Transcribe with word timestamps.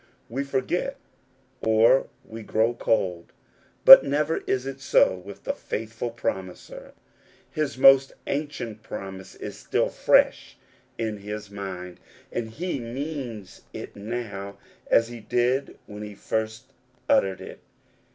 We 0.29 0.43
forget, 0.43 0.97
or 1.61 2.07
we 2.25 2.41
grow 2.41 2.73
cold; 2.73 3.31
but 3.85 4.03
never 4.03 4.37
is 4.47 4.65
it 4.65 4.81
so 4.81 5.13
with 5.15 5.43
the 5.43 5.53
Faithful 5.53 6.09
Promiser. 6.09 6.93
His 7.51 7.77
most 7.77 8.13
ancient 8.25 8.81
promise 8.81 9.35
is 9.35 9.59
still 9.59 9.89
fresh 9.89 10.57
in 10.97 11.17
his 11.17 11.51
mind, 11.51 11.99
and 12.31 12.49
he 12.49 12.79
means 12.79 13.61
it 13.73 13.95
now 13.95 14.57
as 14.89 15.09
he 15.09 15.19
did 15.19 15.77
when 15.85 16.01
he 16.01 16.15
first 16.15 16.73
uttered 17.07 17.39
it. 17.39 17.59